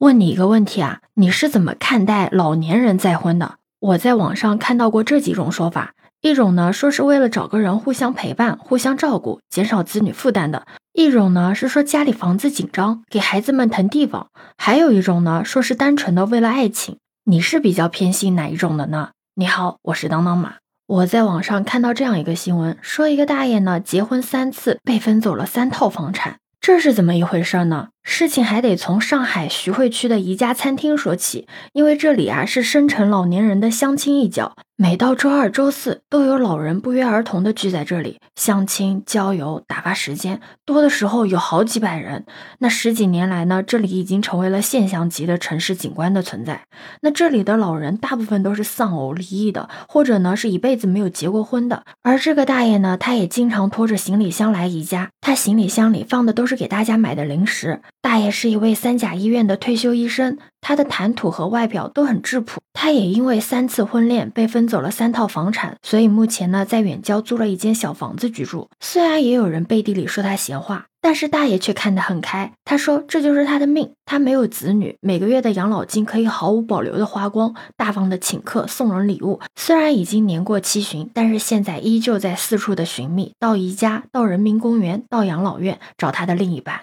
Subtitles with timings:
[0.00, 3.56] 问你一个问题啊，你是怎么看待老年人再婚的？
[3.80, 5.92] 我在网上看到过这几种说法，
[6.22, 10.62] 一种呢说是为了找个人互相陪伴、互相照顾，减少子女负担的；
[10.94, 16.96] 一种呢是说家里房子紧张，给孩子们腾地方；还有一种呢说是单纯的为了爱情。
[17.24, 19.10] 你是比较偏心哪一种的呢？
[19.34, 20.54] 你好，我是当当马。
[20.86, 27.88] 我在网上看到这样一个新闻，说一个大爷呢结婚三次，被分走了三套房产，这是怎么一回事呢？
[28.10, 42.26] 事情还得从上海徐汇区的一家餐厅说起，因为这里啊是深城老年人的相亲一角，每到周二、周四都有老人不约而同的聚在这里相亲、郊游、打发时间，多的时候有好几百人。
[42.58, 46.62] 那十几年来呢，这里已经成为了现象级的城市景观的存在。
[47.02, 51.84] 那这里的老人大部分都是丧偶离异的，或者呢是一辈子没有结过婚的。
[52.02, 57.80] 而这个大爷呢，他也经常拖着行李箱来宜家，他行李箱里放的都是给大家买的零食。
[58.02, 62.60] 大爷是一位三甲医院的退休医生，他的谈吐和外表都很质朴。
[62.72, 68.68] 他也因为三次婚恋被分走了三套房产，所以目前呢在远郊租了一间小房子居住。
[68.80, 72.52] 虽然也有人背地里说他闲话，但是大爷却看得很开。
[72.64, 79.40] 他说这就是他的命，他没有子女，每个月的养老金可以毫无保留的花光，大方的请客送人礼物。
[79.56, 86.80] 虽然已经年过七旬，但是现在依旧在四处的寻觅，到宜家，到人民公园，到养老院找他的另一半。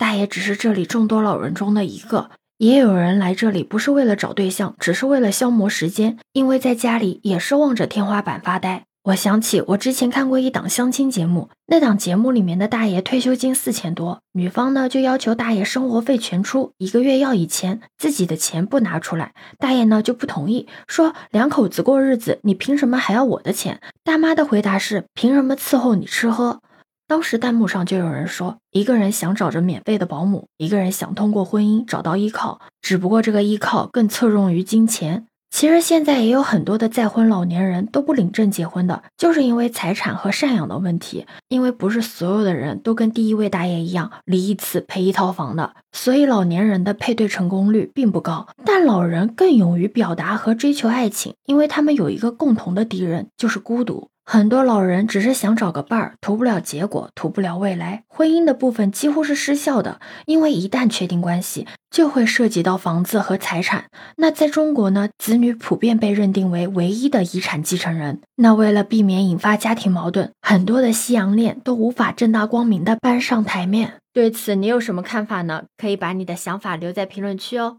[0.00, 8.84] 大爷只是这里众多老人中的一个，也有人来这里不是为了找对象，只是为了消磨时间，因为在家里也是望着天花板发呆。
[9.02, 19.34] 我想起我之前看过一档相亲节目，那档节目里面的大爷退休金四千多，女方呢就要求大爷生活费全出，一个月要一千，自己的钱不拿出来。
[19.58, 23.82] 大爷呢就不同意，说两口子过日子，你凭什么还要我的钱？
[24.02, 26.62] 大妈的回答是，凭什么伺候你吃喝？
[27.10, 35.26] 当时弹幕上就有人说，一个人想找着免费的保姆，一个人想通过婚姻找到依靠，只不过这个依靠更侧重于金钱。
[35.50, 41.26] 其实现在也有很多的再婚老年人都不领证结婚的，就是因为财产和赡养的问题。
[41.48, 48.46] 因为不是所有的人都跟第一位大爷一样离一次赔一套房的，所以老年人的配对成功率并不高。
[48.64, 54.06] 但老人更勇于表达和追求爱情，因为他们有一个共同的敌人，就是孤独。
[54.32, 58.04] 很多老人只是想找个伴儿，图不了结果，图不了未来。
[58.06, 63.86] 婚姻的部分几乎是失效的，因为一旦确定关系，就会涉及到房子和财产。
[64.18, 68.20] 那在中国呢，子女普遍被认定为唯一的遗产继承人。
[68.36, 73.94] 那为了避免引发家庭矛盾，很多的西洋恋都无法正大光明的搬上台面。
[74.12, 75.64] 对此，你有什么看法呢？
[75.76, 77.78] 可以把你的想法留在评论区哦。